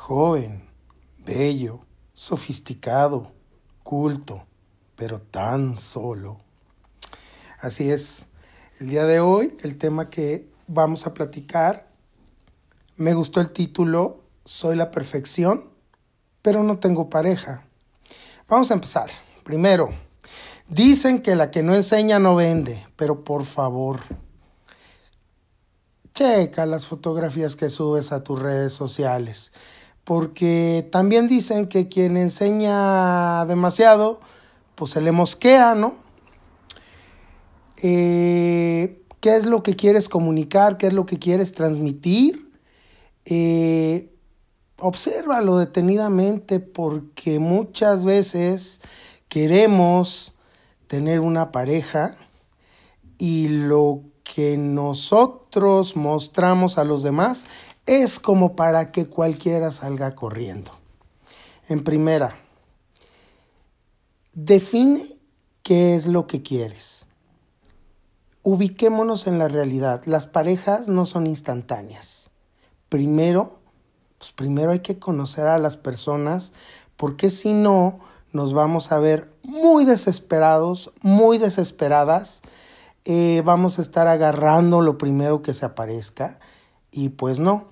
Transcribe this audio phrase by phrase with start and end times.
[0.00, 0.62] joven,
[1.18, 1.80] bello,
[2.14, 3.30] sofisticado,
[3.82, 4.46] culto,
[4.96, 6.38] pero tan solo.
[7.60, 8.26] Así es,
[8.80, 11.86] el día de hoy el tema que vamos a platicar,
[12.96, 15.68] me gustó el título, Soy la perfección,
[16.40, 17.66] pero no tengo pareja.
[18.48, 19.10] Vamos a empezar.
[19.44, 19.90] Primero,
[20.66, 24.00] dicen que la que no enseña no vende, pero por favor,
[26.14, 29.52] checa las fotografías que subes a tus redes sociales,
[30.10, 34.18] porque también dicen que quien enseña demasiado,
[34.74, 35.94] pues se le mosquea, ¿no?
[37.80, 40.78] Eh, ¿Qué es lo que quieres comunicar?
[40.78, 42.50] ¿Qué es lo que quieres transmitir?
[43.24, 44.10] Eh,
[44.80, 48.80] obsérvalo detenidamente porque muchas veces
[49.28, 50.34] queremos
[50.88, 52.16] tener una pareja
[53.16, 57.46] y lo que nosotros mostramos a los demás
[57.90, 60.70] es como para que cualquiera salga corriendo.
[61.68, 62.36] En primera,
[64.32, 65.04] define
[65.64, 67.08] qué es lo que quieres.
[68.44, 70.02] Ubiquémonos en la realidad.
[70.04, 72.30] Las parejas no son instantáneas.
[72.88, 73.58] Primero,
[74.18, 76.52] pues primero hay que conocer a las personas
[76.96, 77.98] porque si no
[78.30, 82.42] nos vamos a ver muy desesperados, muy desesperadas.
[83.04, 86.38] Eh, vamos a estar agarrando lo primero que se aparezca
[86.92, 87.69] y pues no.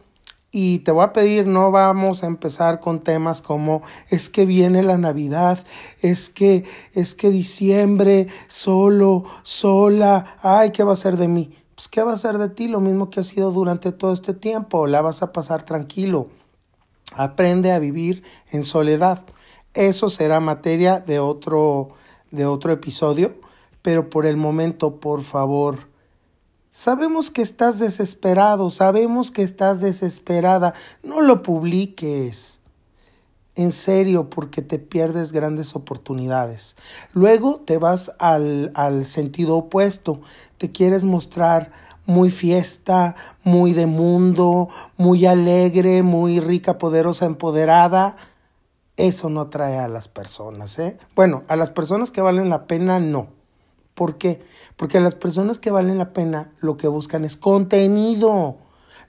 [0.51, 4.83] Y te voy a pedir, no vamos a empezar con temas como es que viene
[4.83, 5.63] la Navidad,
[6.01, 11.55] es que es que diciembre solo, sola, ay, ¿qué va a ser de mí?
[11.75, 14.33] Pues qué va a ser de ti, lo mismo que ha sido durante todo este
[14.33, 16.29] tiempo, la vas a pasar tranquilo.
[17.15, 19.25] Aprende a vivir en soledad.
[19.75, 21.91] Eso será materia de otro
[22.31, 23.35] de otro episodio,
[23.83, 25.79] pero por el momento, por favor,
[26.71, 30.75] Sabemos que estás desesperado, sabemos que estás desesperada.
[31.03, 32.61] No lo publiques.
[33.55, 36.77] En serio, porque te pierdes grandes oportunidades.
[37.13, 40.21] Luego te vas al, al sentido opuesto.
[40.59, 41.73] Te quieres mostrar
[42.07, 48.17] muy fiesta, muy de mundo, muy alegre, muy rica, poderosa, empoderada.
[48.97, 50.97] Eso no atrae a las personas, ¿eh?
[51.15, 53.38] Bueno, a las personas que valen la pena no.
[53.98, 54.41] ¿Por qué?
[54.76, 58.59] Porque las personas que valen la pena lo que buscan es contenido,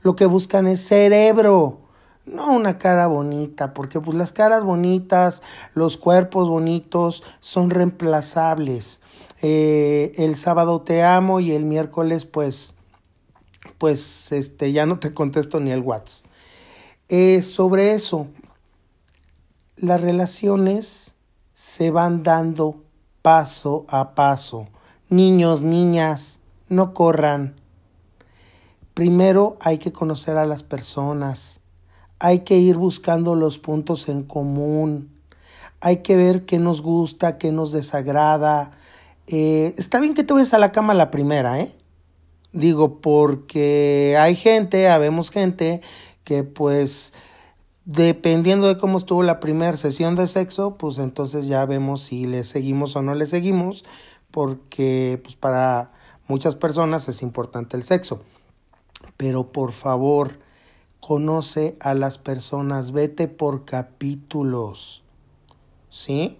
[0.02, 1.82] lo que buscan es cerebro,
[2.26, 5.44] no una cara bonita, porque pues las caras bonitas,
[5.76, 9.02] los cuerpos bonitos son reemplazables.
[9.44, 12.74] Eh, el sábado te amo y el miércoles pues
[13.78, 16.26] pues este ya no te contesto ni el WhatsApp.
[17.10, 18.26] Eh, sobre eso,
[19.76, 21.14] las relaciones
[21.54, 22.84] se van dando
[23.22, 24.68] paso a paso.
[25.10, 27.56] Niños, niñas, no corran.
[28.94, 31.62] Primero hay que conocer a las personas,
[32.20, 35.10] hay que ir buscando los puntos en común,
[35.82, 38.74] hay que ver qué nos gusta, qué nos desagrada.
[39.26, 41.72] Eh, está bien que te vayas a la cama la primera, ¿eh?
[42.52, 45.82] Digo, porque hay gente, habemos gente
[46.24, 47.14] que pues
[47.86, 52.44] dependiendo de cómo estuvo la primera sesión de sexo, pues entonces ya vemos si le
[52.44, 53.86] seguimos o no le seguimos,
[54.32, 55.92] porque pues, para
[56.28, 58.22] muchas personas es importante el sexo.
[59.18, 60.40] Pero por favor,
[61.00, 65.04] conoce a las personas, vete por capítulos,
[65.90, 66.38] ¿sí?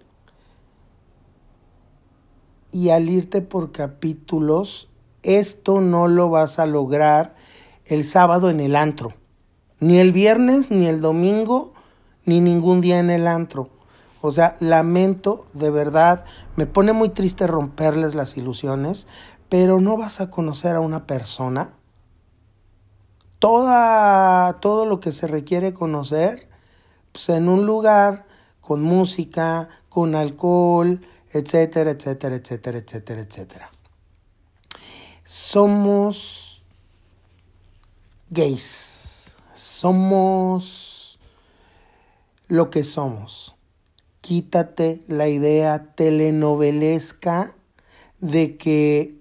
[2.70, 4.88] Y al irte por capítulos,
[5.22, 7.34] esto no lo vas a lograr
[7.84, 9.12] el sábado en el antro,
[9.80, 11.72] ni el viernes, ni el domingo,
[12.24, 13.70] ni ningún día en el antro.
[14.22, 16.24] O sea, lamento de verdad,
[16.56, 19.06] me pone muy triste romperles las ilusiones,
[19.48, 21.74] pero no vas a conocer a una persona.
[23.38, 26.48] Toda, todo lo que se requiere conocer,
[27.12, 28.26] pues en un lugar
[28.60, 31.00] con música, con alcohol,
[31.32, 33.70] etcétera, etcétera, etcétera, etcétera, etcétera.
[35.24, 36.62] Somos
[38.28, 41.18] gays, somos
[42.48, 43.56] lo que somos
[44.20, 47.54] quítate la idea telenovelesca
[48.18, 49.18] de que,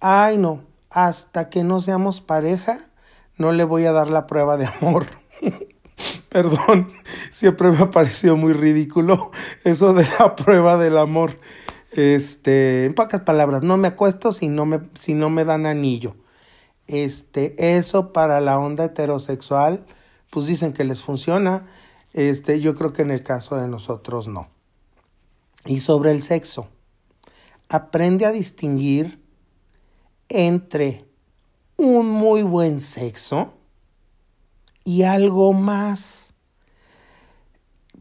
[0.00, 2.78] ay no, hasta que no seamos pareja,
[3.36, 5.06] no le voy a dar la prueba de amor.
[6.28, 6.88] Perdón,
[7.30, 9.30] siempre me ha parecido muy ridículo
[9.64, 11.38] eso de la prueba del amor.
[11.92, 16.16] Este, en pocas palabras, no me acuesto si no me, si no me dan anillo.
[16.86, 19.84] Este, eso para la onda heterosexual,
[20.30, 21.66] pues dicen que les funciona.
[22.12, 24.48] Este, yo creo que en el caso de nosotros no.
[25.64, 26.68] Y sobre el sexo,
[27.68, 29.22] aprende a distinguir
[30.28, 31.06] entre
[31.76, 33.54] un muy buen sexo
[34.84, 36.34] y algo más.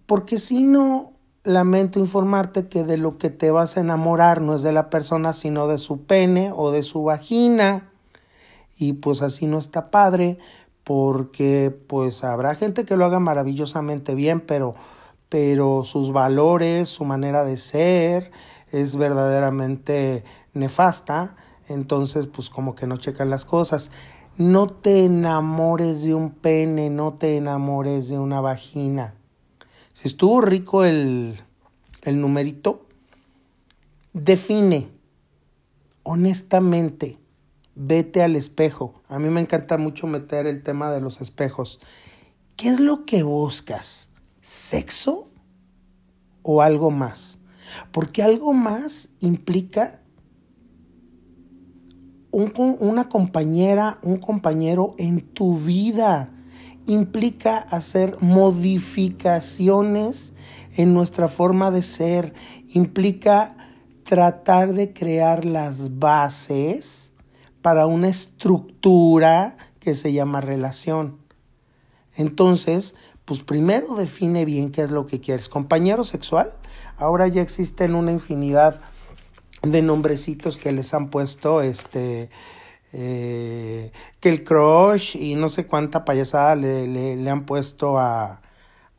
[0.06, 4.62] porque si no, lamento informarte que de lo que te vas a enamorar no es
[4.62, 7.90] de la persona, sino de su pene o de su vagina.
[8.78, 10.38] Y pues así no está padre,
[10.84, 14.76] porque pues habrá gente que lo haga maravillosamente bien, pero,
[15.30, 18.32] pero sus valores, su manera de ser
[18.72, 20.24] es verdaderamente
[20.54, 21.36] nefasta.
[21.68, 23.92] Entonces, pues como que no checan las cosas.
[24.38, 29.16] No te enamores de un pene, no te enamores de una vagina.
[29.94, 31.42] Si estuvo rico el,
[32.04, 32.86] el numerito,
[34.14, 34.90] define
[36.04, 37.18] honestamente,
[37.76, 39.02] vete al espejo.
[39.08, 41.80] A mí me encanta mucho meter el tema de los espejos.
[42.56, 44.10] ¿Qué es lo que buscas?
[44.42, 45.30] ¿Sexo
[46.44, 47.40] o algo más?
[47.92, 49.98] Porque algo más implica
[52.32, 56.32] una compañera, un compañero en tu vida.
[56.88, 60.34] Implica hacer modificaciones
[60.76, 62.34] en nuestra forma de ser.
[62.68, 63.58] Implica
[64.04, 67.11] tratar de crear las bases
[67.62, 71.18] para una estructura que se llama relación.
[72.16, 75.50] Entonces, pues primero define bien qué es lo que quieres.
[75.50, 76.54] Compañero sexual,
[76.98, 78.82] ahora ya existen una infinidad
[79.62, 82.30] de nombrecitos que les han puesto, este,
[82.94, 88.42] eh, que el crush y no sé cuánta payasada le, le, han puesto a,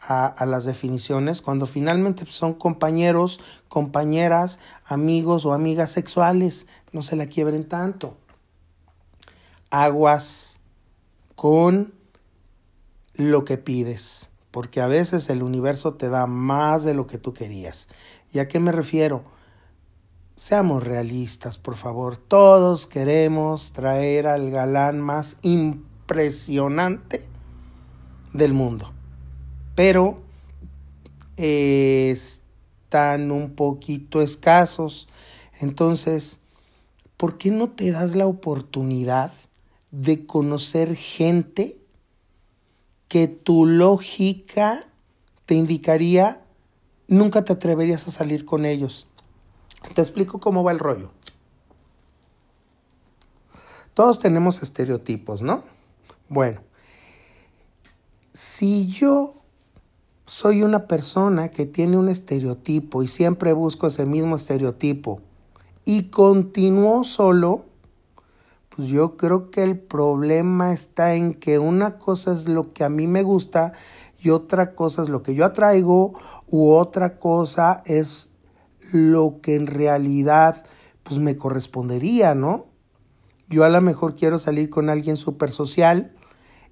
[0.00, 7.16] a, a, las definiciones, cuando finalmente son compañeros, compañeras, amigos o amigas sexuales, no se
[7.16, 8.16] la quiebren tanto.
[9.74, 10.58] Aguas
[11.34, 11.94] con
[13.14, 17.32] lo que pides, porque a veces el universo te da más de lo que tú
[17.32, 17.88] querías.
[18.34, 19.24] ¿Y a qué me refiero?
[20.36, 22.18] Seamos realistas, por favor.
[22.18, 27.26] Todos queremos traer al galán más impresionante
[28.34, 28.92] del mundo.
[29.74, 30.20] Pero
[31.38, 35.08] están un poquito escasos.
[35.60, 36.40] Entonces,
[37.16, 39.32] ¿por qué no te das la oportunidad
[39.92, 41.78] de conocer gente
[43.06, 44.82] que tu lógica
[45.46, 46.42] te indicaría
[47.08, 49.06] nunca te atreverías a salir con ellos?
[49.94, 51.10] Te explico cómo va el rollo.
[53.94, 55.64] Todos tenemos estereotipos, ¿no?
[56.28, 56.62] Bueno,
[58.32, 59.34] si yo
[60.24, 65.20] soy una persona que tiene un estereotipo y siempre busco ese mismo estereotipo
[65.84, 67.66] y continúo solo,
[68.74, 72.88] pues yo creo que el problema está en que una cosa es lo que a
[72.88, 73.72] mí me gusta
[74.22, 76.14] y otra cosa es lo que yo atraigo
[76.48, 78.30] u otra cosa es
[78.92, 80.64] lo que en realidad
[81.02, 82.66] pues me correspondería, ¿no?
[83.48, 86.12] Yo a lo mejor quiero salir con alguien súper social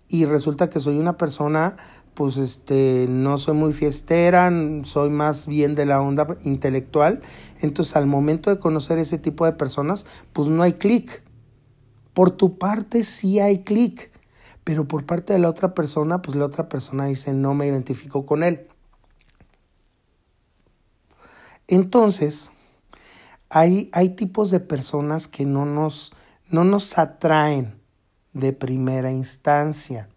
[0.08, 1.76] y resulta que soy una persona
[2.14, 4.50] pues este no soy muy fiestera,
[4.84, 7.20] soy más bien de la onda intelectual,
[7.60, 11.22] entonces al momento de conocer ese tipo de personas, pues no hay clic.
[12.14, 14.10] Por tu parte sí hay clic,
[14.64, 18.26] pero por parte de la otra persona, pues la otra persona dice no me identifico
[18.26, 18.66] con él.
[21.68, 22.50] Entonces,
[23.48, 26.12] hay, hay tipos de personas que no nos,
[26.48, 27.80] no nos atraen
[28.32, 30.08] de primera instancia.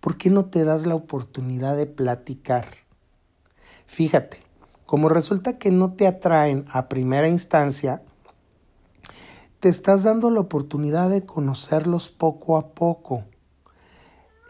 [0.00, 2.66] ¿Por qué no te das la oportunidad de platicar?
[3.86, 4.38] Fíjate,
[4.84, 8.02] como resulta que no te atraen a primera instancia,
[9.66, 13.24] te estás dando la oportunidad de conocerlos poco a poco.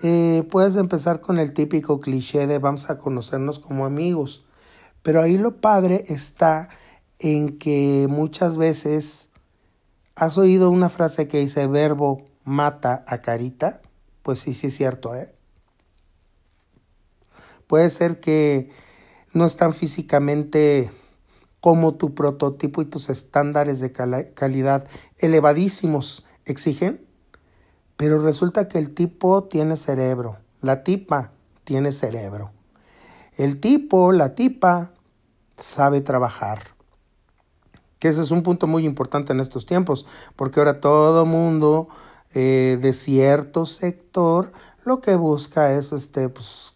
[0.02, 4.44] Eh, puedes empezar con el típico cliché de vamos a conocernos como amigos.
[5.02, 6.68] Pero ahí lo padre está
[7.18, 9.30] en que muchas veces
[10.16, 13.80] has oído una frase que dice verbo mata a carita.
[14.22, 15.34] Pues sí, sí es cierto, ¿eh?
[17.66, 18.68] Puede ser que
[19.32, 20.90] no están físicamente
[21.60, 24.86] como tu prototipo y tus estándares de calidad
[25.18, 27.04] elevadísimos exigen,
[27.96, 31.32] pero resulta que el tipo tiene cerebro, la tipa
[31.64, 32.52] tiene cerebro.
[33.36, 34.92] El tipo, la tipa,
[35.58, 36.74] sabe trabajar.
[37.98, 41.88] Que ese es un punto muy importante en estos tiempos, porque ahora todo mundo
[42.34, 44.52] eh, de cierto sector
[44.84, 46.74] lo que busca es este, pues,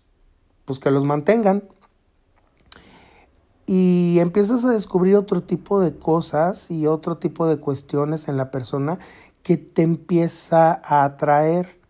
[0.64, 1.62] pues que los mantengan.
[3.66, 8.50] Y empiezas a descubrir otro tipo de cosas y otro tipo de cuestiones en la
[8.50, 8.98] persona
[9.42, 11.80] que te empieza a atraer.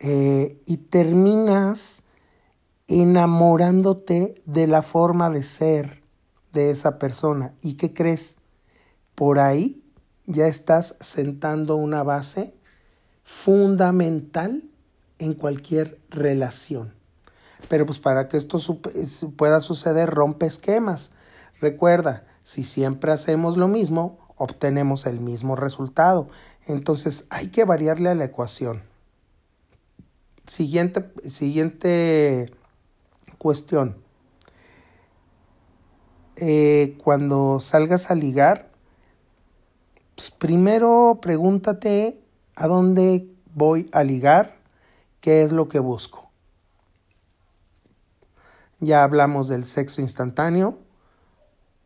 [0.00, 2.02] Eh, y terminas
[2.88, 6.02] enamorándote de la forma de ser
[6.52, 7.54] de esa persona.
[7.62, 8.36] ¿Y qué crees?
[9.14, 9.82] Por ahí
[10.26, 12.54] ya estás sentando una base
[13.24, 14.64] fundamental
[15.18, 16.94] en cualquier relación.
[17.68, 18.58] Pero pues para que esto
[19.36, 21.10] pueda suceder, rompe esquemas.
[21.60, 26.28] Recuerda, si siempre hacemos lo mismo, obtenemos el mismo resultado.
[26.66, 28.82] Entonces hay que variarle a la ecuación.
[30.46, 32.52] Siguiente, siguiente
[33.38, 33.96] cuestión.
[36.36, 38.70] Eh, cuando salgas a ligar,
[40.16, 42.20] pues primero pregúntate
[42.56, 44.56] a dónde voy a ligar,
[45.20, 46.23] qué es lo que busco.
[48.84, 50.78] Ya hablamos del sexo instantáneo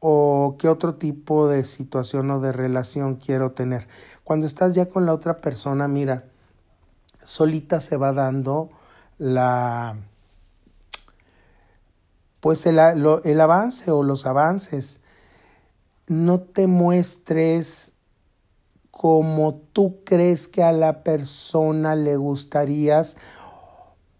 [0.00, 3.86] o qué otro tipo de situación o de relación quiero tener.
[4.24, 6.24] Cuando estás ya con la otra persona, mira,
[7.22, 8.70] solita se va dando
[9.18, 9.96] la
[12.40, 15.00] pues el, el avance o los avances.
[16.08, 17.94] No te muestres
[18.90, 23.16] como tú crees que a la persona le gustarías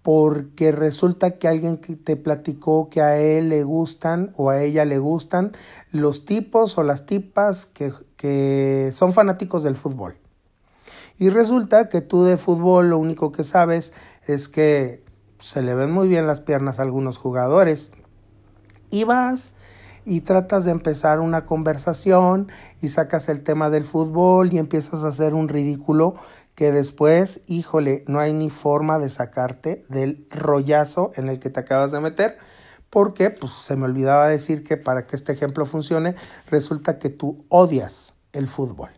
[0.02, 4.99] porque resulta que alguien te platicó que a él le gustan o a ella le
[4.99, 5.52] gustan
[5.90, 10.17] los tipos o las tipas que, que son fanáticos del fútbol.
[11.19, 13.93] Y resulta que tú de fútbol lo único que sabes
[14.26, 15.05] es que
[15.40, 17.93] se le ven muy bien las piernas a algunos jugadores
[18.90, 19.55] y vas
[20.05, 22.49] y tratas de empezar una conversación
[22.81, 26.14] y sacas el tema del fútbol y empiezas a hacer un ridículo
[26.59, 31.61] que después, híjole, no hay ni forma de sacarte del rollazo en el que te
[31.61, 32.37] acabas de meter,
[32.91, 36.17] porque pues se me olvidaba decir que para que este ejemplo funcione,
[36.50, 38.91] resulta que tú odias el fútbol.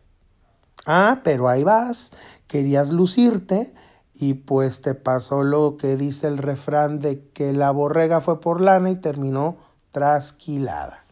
[0.87, 2.13] Ah, pero ahí vas,
[2.47, 3.75] querías lucirte
[4.15, 8.63] y pues te pasó lo que dice el refrán de que la borrega fue por
[8.63, 9.59] lana y terminó
[9.91, 11.05] trasquilada.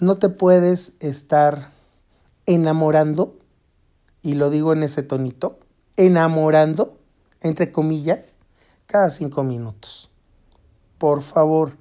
[0.00, 1.76] No te puedes estar
[2.48, 3.36] enamorando,
[4.22, 5.58] y lo digo en ese tonito,
[5.96, 6.98] enamorando,
[7.42, 8.38] entre comillas,
[8.86, 10.10] cada cinco minutos.
[10.96, 11.76] Por favor,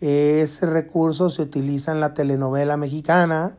[0.00, 3.56] ese recurso se utiliza en la telenovela mexicana,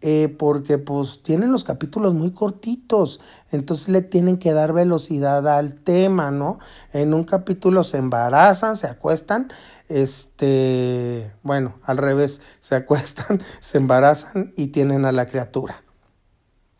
[0.00, 3.20] eh, porque pues tienen los capítulos muy cortitos,
[3.54, 6.58] entonces le tienen que dar velocidad al tema, ¿no?
[6.92, 9.52] En un capítulo se embarazan, se acuestan,
[9.88, 15.82] este, bueno, al revés, se acuestan, se embarazan y tienen a la criatura.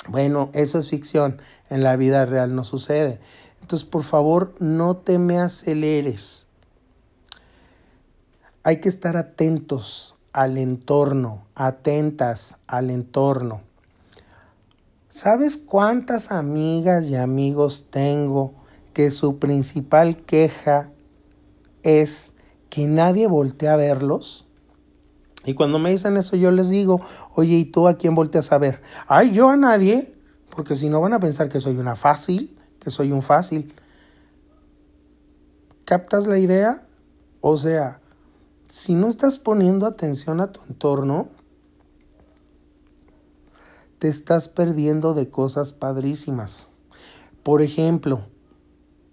[0.08, 1.40] Bueno, eso es ficción,
[1.70, 3.20] en la vida real no sucede.
[3.60, 6.46] Entonces, por favor, no te me aceleres.
[8.62, 13.62] Hay que estar atentos al entorno, atentas al entorno.
[15.14, 18.52] ¿Sabes cuántas amigas y amigos tengo
[18.92, 20.90] que su principal queja
[21.84, 22.34] es
[22.68, 24.44] que nadie voltea a verlos?
[25.44, 27.00] Y cuando me dicen eso yo les digo,
[27.36, 28.82] oye, ¿y tú a quién volteas a ver?
[29.06, 30.16] Ay, yo a nadie,
[30.50, 33.72] porque si no van a pensar que soy una fácil, que soy un fácil.
[35.84, 36.88] ¿Captas la idea?
[37.40, 38.00] O sea,
[38.68, 41.28] si no estás poniendo atención a tu entorno,
[43.98, 46.68] te estás perdiendo de cosas padrísimas.
[47.42, 48.26] Por ejemplo,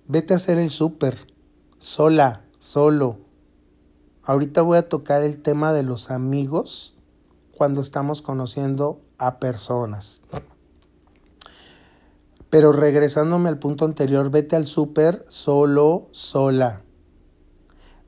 [0.07, 1.27] vete a hacer el súper,
[1.77, 3.19] sola, solo.
[4.23, 6.95] Ahorita voy a tocar el tema de los amigos
[7.57, 10.21] cuando estamos conociendo a personas.
[12.49, 16.81] Pero regresándome al punto anterior, vete al súper solo, sola.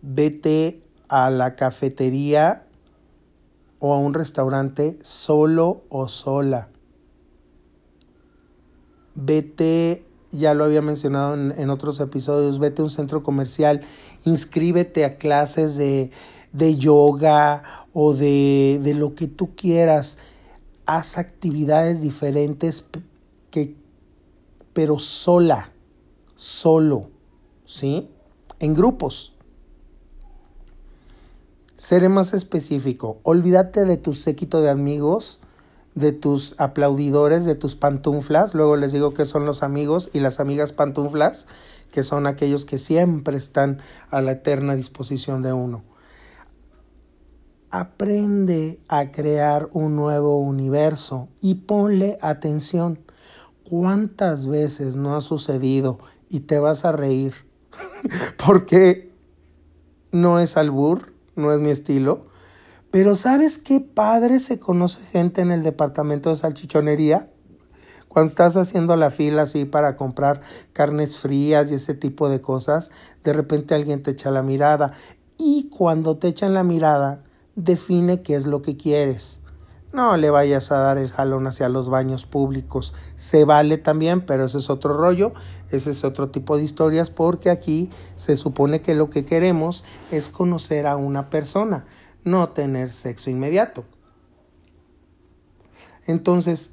[0.02, 2.68] Vete a la cafetería
[3.86, 6.70] o a un restaurante solo o sola.
[9.14, 13.82] Vete, ya lo había mencionado en, otros episodios, vete a un centro comercial,
[14.24, 16.12] inscríbete a clases de,
[16.54, 20.18] de yoga o de, de lo que tú quieras.
[20.86, 22.86] Haz actividades diferentes
[23.52, 23.76] que,
[24.72, 25.74] pero sola,
[26.36, 27.10] solo,
[27.66, 28.10] ¿sí?
[28.62, 29.36] En grupos.
[31.84, 33.20] Seré más específico.
[33.24, 35.42] Olvídate de tu séquito de amigos,
[35.96, 38.54] de tus aplaudidores, de tus pantuflas.
[38.54, 41.46] Luego les digo que son los amigos y las amigas pantuflas,
[41.92, 45.84] que son aquellos que siempre están a la eterna disposición de uno.
[47.70, 52.98] Aprende a crear un nuevo universo y ponle atención.
[53.70, 56.00] ¿Cuántas veces no ha sucedido
[56.30, 57.34] y te vas a reír?
[58.38, 59.12] Porque
[60.14, 62.28] no es albur, no es mi estilo.
[62.92, 67.30] Pero ¿sabes qué padre se conoce gente en el departamento de salchichonería?
[68.08, 72.92] Cuando estás haciendo la fila así para comprar carnes frías y ese tipo de cosas,
[73.24, 74.94] de repente alguien te echa la mirada.
[75.40, 77.24] Y cuando te echan la mirada,
[77.56, 79.40] define qué es lo que quieres.
[79.94, 82.96] No le vayas a dar el jalón hacia los baños públicos.
[83.16, 85.34] Se vale también, pero ese es otro rollo,
[85.70, 90.32] ese es otro tipo de historias, porque aquí se supone que lo que queremos es
[90.32, 91.86] conocer a una persona,
[92.24, 93.86] no tener sexo inmediato.
[96.08, 96.72] Entonces,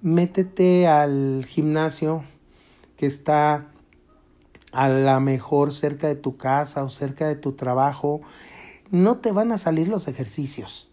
[0.00, 2.24] métete al gimnasio
[2.96, 3.66] que está
[4.72, 8.22] a la mejor cerca de tu casa o cerca de tu trabajo.
[8.90, 10.91] No te van a salir los ejercicios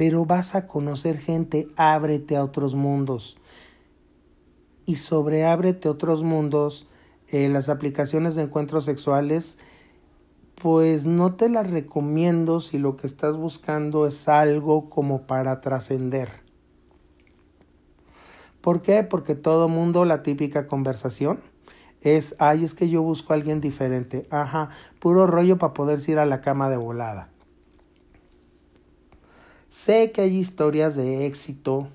[0.00, 3.36] pero vas a conocer gente, ábrete a otros mundos.
[4.86, 6.88] Y sobre ábrete a otros mundos,
[7.28, 9.58] eh, las aplicaciones de encuentros sexuales,
[10.54, 16.30] pues no te las recomiendo si lo que estás buscando es algo como para trascender.
[18.62, 19.02] ¿Por qué?
[19.02, 21.40] Porque todo mundo, la típica conversación
[22.00, 24.26] es, ay, es que yo busco a alguien diferente.
[24.30, 27.28] Ajá, puro rollo para poder ir a la cama de volada.
[29.70, 31.86] Sé que hay historias de éxito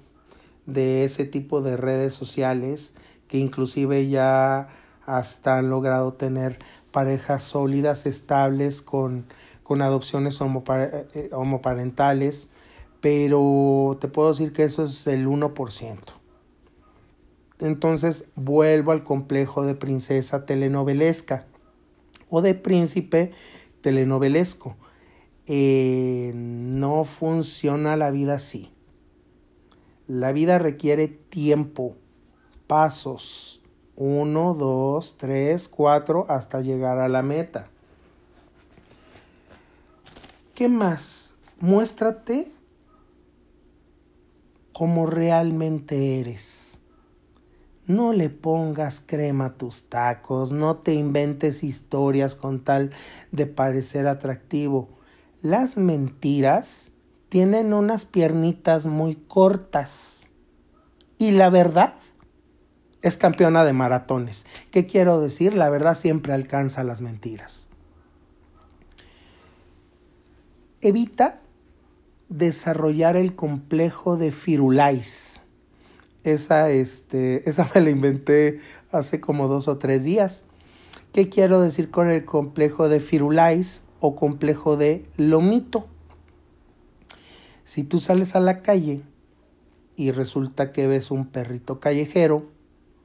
[0.65, 2.93] de ese tipo de redes sociales
[3.27, 4.69] que inclusive ya
[5.05, 6.57] hasta han logrado tener
[6.93, 9.25] parejas sólidas, estables, con,
[9.61, 12.47] con adopciones eh, eh, homoparentales,
[13.01, 15.99] pero te puedo decir que eso es el 1%.
[17.59, 21.45] Entonces vuelvo al complejo de princesa telenovelesca
[22.29, 23.33] o de príncipe
[23.81, 24.77] telenovelesco.
[25.47, 28.71] Eh, no funciona la vida así.
[30.07, 31.95] La vida requiere tiempo,
[32.67, 33.61] pasos,
[33.95, 37.69] uno, dos, tres, cuatro, hasta llegar a la meta.
[40.53, 41.33] ¿Qué más?
[41.59, 42.51] Muéstrate
[44.73, 46.79] como realmente eres.
[47.87, 52.91] No le pongas crema a tus tacos, no te inventes historias con tal
[53.31, 54.89] de parecer atractivo.
[55.45, 56.89] Las mentiras
[57.29, 60.27] tienen unas piernitas muy cortas.
[61.19, 61.93] Y la verdad
[63.03, 64.47] es campeona de maratones.
[64.71, 65.53] ¿Qué quiero decir?
[65.53, 67.67] La verdad siempre alcanza las mentiras.
[70.81, 71.41] Evita
[72.29, 75.43] desarrollar el complejo de Firulais.
[76.23, 80.43] Esa, este, esa me la inventé hace como dos o tres días.
[81.13, 83.83] ¿Qué quiero decir con el complejo de Firulais?
[83.99, 85.87] O complejo de lomito.
[87.63, 89.03] Si tú sales a la calle
[89.95, 92.49] y resulta que ves un perrito callejero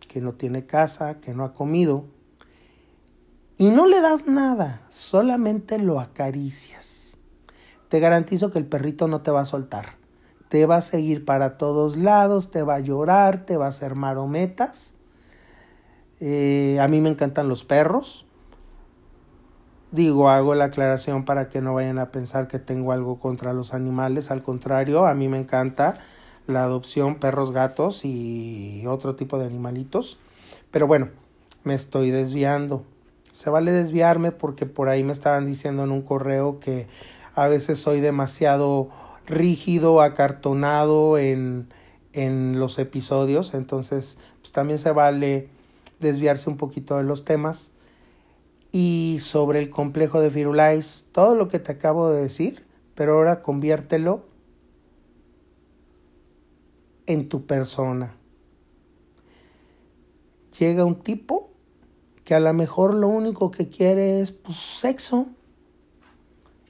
[0.09, 2.05] que no tiene casa, que no ha comido,
[3.57, 7.17] y no le das nada, solamente lo acaricias.
[7.89, 9.99] Te garantizo que el perrito no te va a soltar.
[10.49, 13.95] Te va a seguir para todos lados, te va a llorar, te va a hacer
[13.95, 14.95] marometas.
[16.21, 18.27] Eh, a mí me encantan los perros,
[19.93, 23.75] Digo, hago la aclaración para que no vayan a pensar que tengo algo contra los
[23.75, 25.95] animales, al contrario, a mí me encanta
[26.47, 30.19] la adopción perros, gatos y otro tipo de animalitos.
[30.71, 31.09] Pero bueno,
[31.65, 32.85] me estoy desviando.
[33.33, 36.87] Se vale desviarme porque por ahí me estaban diciendo en un correo que
[37.35, 38.91] a veces soy demasiado
[39.27, 41.69] rígido, acartonado en,
[42.13, 45.49] en los episodios, entonces pues también se vale
[46.01, 47.71] desviarse un poquito de los temas
[48.73, 53.43] y sobre el complejo de Firulais, todo lo que te acabo de decir, pero ahora
[53.43, 54.25] conviértelo
[57.07, 58.15] en tu persona.
[60.59, 61.51] Llega un tipo
[62.25, 65.27] que a lo mejor lo único que quiere es pues, sexo.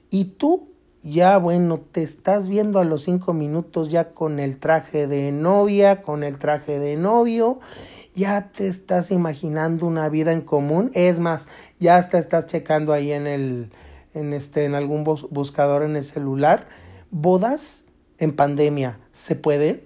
[0.09, 0.69] Y tú
[1.03, 6.01] ya, bueno, te estás viendo a los cinco minutos ya con el traje de novia,
[6.01, 7.59] con el traje de novio
[8.13, 10.91] ya te estás imaginando una vida en común.
[10.93, 11.47] Es más,
[11.79, 13.71] ya hasta estás checando ahí en el,
[14.13, 16.67] en este, en algún buscador en el celular.
[17.09, 17.83] Bodas
[18.17, 19.81] en pandemia, ¿se pueden?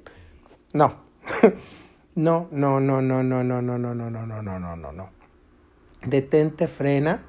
[0.73, 0.95] No.
[2.15, 5.09] no, no, no, no, no, no, no, no, no, no, no, no, no, no, no.
[6.03, 7.23] Detente, frena.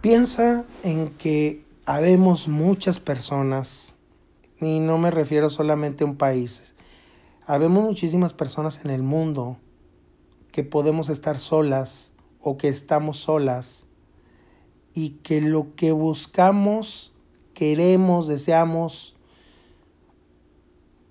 [0.00, 3.94] Piensa en que habemos muchas personas,
[4.60, 6.74] y no me refiero solamente a un país,
[7.48, 9.56] Habemos muchísimas personas en el mundo
[10.52, 13.86] que podemos estar solas o que estamos solas
[14.92, 17.14] y que lo que buscamos,
[17.54, 19.16] queremos, deseamos,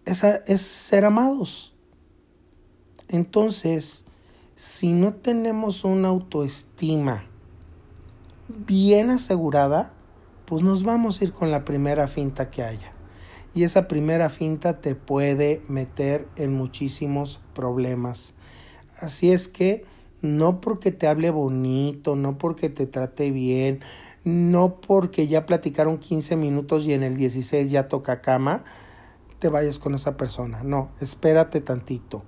[0.05, 1.73] es, es ser amados.
[3.07, 4.05] Entonces,
[4.55, 7.25] si no tenemos una autoestima
[8.47, 9.91] bien asegurada,
[10.45, 12.96] pues nos vamos a ir con la primera finta que haya
[13.57, 18.35] y esa primera finta te puede meter en muchísimos problemas.
[18.99, 19.83] Así es que
[20.21, 23.79] no porque te hable bonito, no porque te trate bien,
[24.23, 28.63] no porque ya platicaron 15 minutos y en el 16 ya toca cama,
[29.39, 30.61] te vayas con esa persona.
[30.61, 32.21] No, espérate tantito.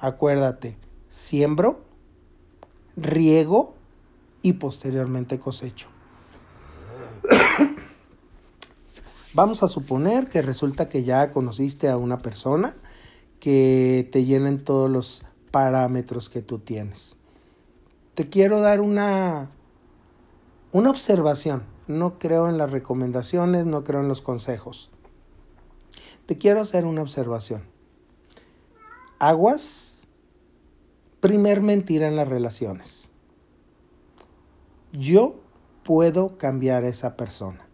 [0.00, 0.76] Acuérdate,
[1.08, 1.82] siembro,
[2.94, 3.74] riego
[4.42, 5.88] y posteriormente cosecho.
[9.34, 12.74] Vamos a suponer que resulta que ya conociste a una persona
[13.40, 17.16] que te llenen todos los parámetros que tú tienes.
[18.12, 19.48] Te quiero dar una,
[20.70, 21.62] una observación.
[21.86, 24.90] No creo en las recomendaciones, no creo en los consejos.
[26.26, 27.62] Te quiero hacer una observación.
[29.18, 30.02] Aguas,
[31.20, 33.08] primer mentira en las relaciones.
[34.92, 35.36] Yo
[35.84, 37.71] puedo cambiar a esa persona.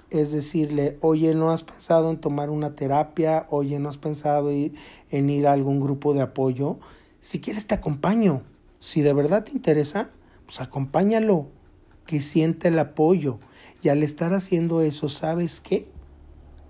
[0.10, 3.46] es decirle, oye, ¿no has pensado en tomar una terapia?
[3.52, 6.80] Oye, ¿no has pensado en ir a algún grupo de apoyo?
[7.22, 8.42] Si quieres te acompaño.
[8.80, 10.10] Si de verdad te interesa,
[10.48, 11.50] pues acompáñalo,
[12.08, 13.40] que siente el apoyo.
[13.84, 15.88] Y al estar haciendo eso, ¿sabes qué?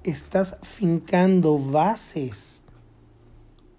[0.04, 2.61] Estás fincando bases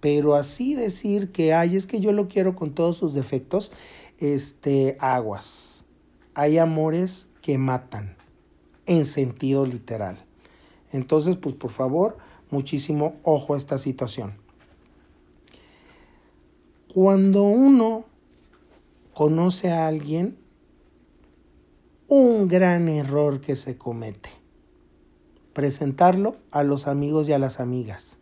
[0.03, 3.71] pero así decir que, ay, es que yo lo quiero con todos sus defectos,
[4.19, 5.85] este, aguas.
[6.35, 8.17] Hay amores que matan,
[8.87, 10.25] en sentido literal.
[10.91, 12.19] Entonces, pues por favor,
[12.51, 14.35] muchísimo ojo a esta situación.
[16.93, 18.05] Cuando uno
[19.15, 20.37] conoce a alguien,
[22.09, 24.31] un gran error que se comete,
[25.53, 28.19] presentarlo a los amigos y a las amigas.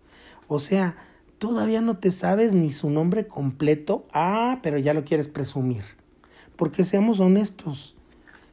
[0.47, 1.07] O sea,
[1.41, 5.83] todavía no te sabes ni su nombre completo, ah, pero ya lo quieres presumir.
[6.55, 7.97] Porque seamos honestos,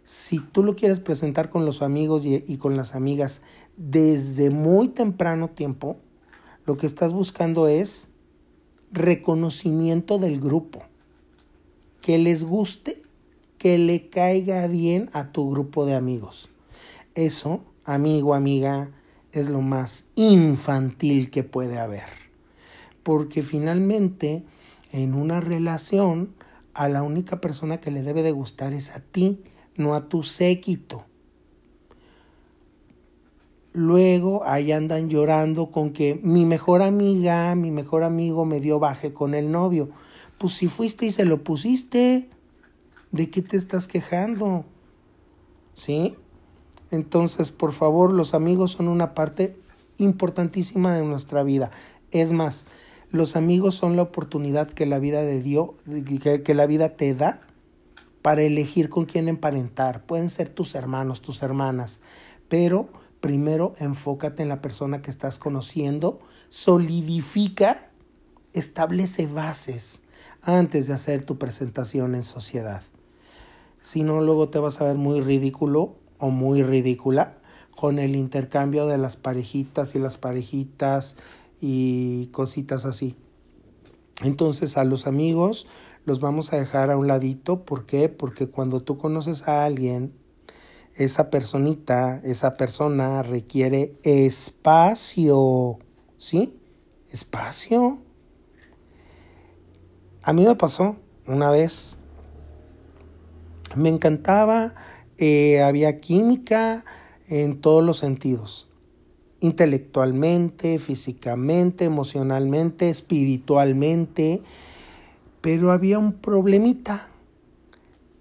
[0.05, 3.41] si tú lo quieres presentar con los amigos y, con las amigas
[3.75, 5.97] desde muy temprano tiempo,
[6.65, 8.07] lo que estás buscando es
[8.93, 10.83] reconocimiento del grupo,
[11.99, 13.03] que les guste,
[13.57, 16.47] que le caiga bien a tu grupo de amigos.
[17.15, 18.91] Eso, amigo, amiga,
[19.33, 22.26] es lo más infantil que puede haber
[23.07, 24.43] porque finalmente
[24.91, 26.35] en una relación
[26.73, 29.39] a la única persona que le debe de gustar es a ti,
[29.77, 31.05] no a tu séquito.
[33.71, 39.13] Luego ahí andan llorando con que mi mejor amiga, mi mejor amigo me dio baje
[39.13, 39.87] con el novio.
[40.37, 42.27] Pues si fuiste y se lo pusiste,
[43.13, 44.65] ¿de qué te estás quejando?
[45.73, 46.17] ¿Sí?
[46.91, 49.55] Entonces, por favor, los amigos son una parte
[49.97, 51.71] importantísima de nuestra vida.
[52.11, 52.67] Es más,
[53.09, 55.71] los amigos son la oportunidad que la vida de Dios,
[56.43, 57.41] que, la vida te da
[58.21, 60.03] para elegir con quién emparentar.
[60.05, 62.01] Pueden ser tus hermanos, tus hermanas,
[62.49, 62.89] pero
[63.21, 67.91] primero enfócate en la persona que estás conociendo, solidifica,
[68.53, 70.01] establece bases
[70.41, 72.81] antes de hacer tu presentación en sociedad.
[73.81, 77.37] Si no, luego te vas a ver muy ridículo o muy ridícula
[77.75, 81.15] con el intercambio de las parejitas y las parejitas
[81.59, 83.15] y cositas así.
[84.23, 85.67] Entonces a los amigos
[86.05, 87.65] los vamos a dejar a un ladito.
[87.65, 88.09] ¿Por qué?
[88.09, 90.13] Porque cuando tú conoces a alguien,
[90.95, 95.77] esa personita, esa persona requiere espacio.
[96.17, 96.61] ¿Sí?
[97.09, 98.01] Espacio.
[100.23, 101.97] A mí me pasó una vez.
[103.75, 104.73] Me encantaba
[105.19, 106.85] Eh, había química
[107.27, 108.67] en todos los sentidos,
[109.39, 114.41] intelectualmente, físicamente, emocionalmente, espiritualmente,
[115.41, 117.09] pero había un problemita.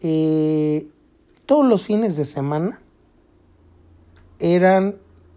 [0.00, 0.88] Eh,
[1.46, 2.80] todos los fines de semana
[4.38, 4.96] eran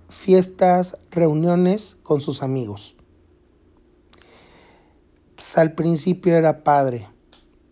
[0.10, 2.96] fiestas, reuniones con sus amigos.
[5.36, 7.08] Pues, al principio era padre,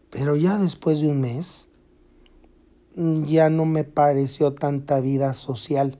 [0.09, 1.67] pero ya después de un mes
[2.95, 5.99] ya no me pareció tanta vida social.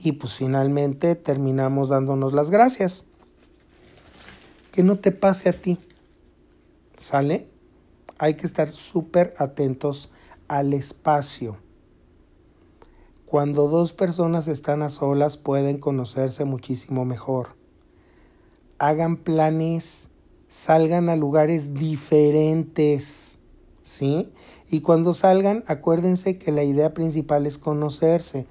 [0.00, 3.04] Y pues finalmente terminamos dándonos las gracias.
[4.70, 5.78] Que no te pase a ti.
[6.96, 7.48] ¿Sale?
[8.18, 10.10] Hay que estar súper atentos
[10.46, 11.56] al espacio.
[13.26, 17.56] Cuando dos personas están a solas pueden conocerse muchísimo mejor.
[18.78, 20.10] Hagan planes,
[20.46, 23.38] salgan a lugares diferentes,
[23.82, 24.32] ¿sí?
[24.70, 28.46] Y cuando salgan, acuérdense que la idea principal es conocerse.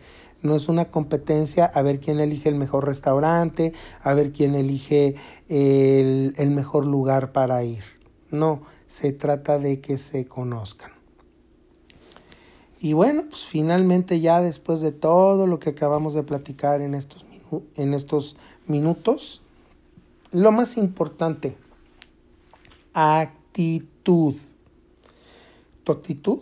[0.48, 5.16] No es una competencia a ver quién elige el mejor restaurante, a ver quién elige
[5.50, 7.84] el, el mejor lugar para ir.
[8.32, 10.92] No, se trata de que se conozcan.
[12.80, 17.26] Y bueno, pues finalmente ya después de todo lo que acabamos de platicar en estos,
[17.76, 19.42] en estos minutos,
[20.32, 21.58] lo más importante,
[22.94, 24.36] actitud.
[25.84, 26.40] Tu actitud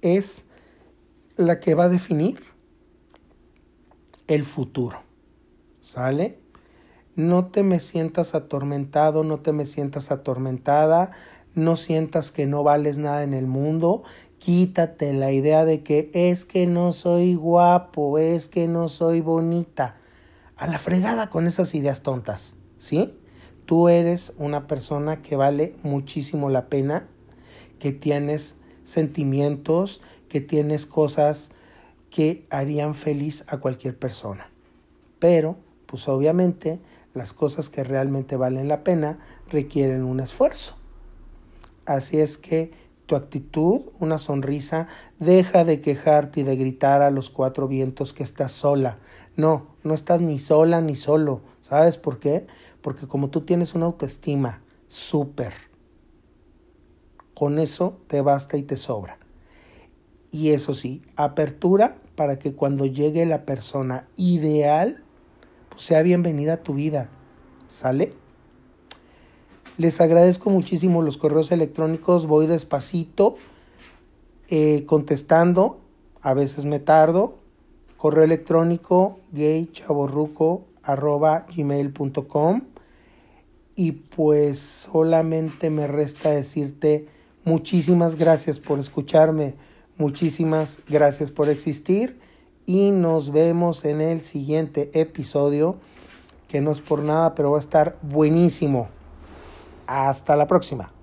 [0.00, 0.44] es
[1.36, 2.55] la que va a definir
[4.26, 5.02] el futuro.
[5.80, 6.38] ¿Sale?
[7.14, 11.12] No te me sientas atormentado, no te me sientas atormentada,
[11.54, 14.02] no sientas que no vales nada en el mundo,
[14.38, 19.96] quítate la idea de que es que no soy guapo, es que no soy bonita.
[20.56, 23.18] A la fregada con esas ideas tontas, ¿sí?
[23.64, 27.08] Tú eres una persona que vale muchísimo la pena
[27.78, 31.50] que tienes sentimientos, que tienes cosas
[32.16, 34.48] que harían feliz a cualquier persona.
[35.18, 36.80] Pero, pues obviamente,
[37.12, 39.18] las cosas que realmente valen la pena
[39.50, 40.76] requieren un esfuerzo.
[41.84, 42.72] Así es que
[43.04, 48.22] tu actitud, una sonrisa, deja de quejarte y de gritar a los cuatro vientos que
[48.22, 48.96] estás sola.
[49.36, 51.42] No, no estás ni sola ni solo.
[51.60, 52.46] ¿Sabes por qué?
[52.80, 55.52] Porque como tú tienes una autoestima súper
[57.34, 59.18] con eso te basta y te sobra.
[60.30, 65.04] Y eso sí, apertura para que cuando llegue la persona ideal,
[65.68, 67.10] pues sea bienvenida a tu vida.
[67.68, 68.14] ¿Sale?
[69.76, 73.36] Les agradezco muchísimo los correos electrónicos, voy despacito
[74.48, 75.80] eh, contestando,
[76.22, 77.38] a veces me tardo.
[77.96, 79.20] Correo electrónico
[81.54, 82.60] gmail.com
[83.74, 87.08] y pues solamente me resta decirte
[87.46, 89.54] Muchísimas gracias por escucharme,
[89.98, 92.18] muchísimas gracias por existir
[92.66, 95.76] y nos vemos en el siguiente episodio
[96.48, 98.88] que no es por nada, pero va a estar buenísimo.
[99.86, 100.95] Hasta la próxima.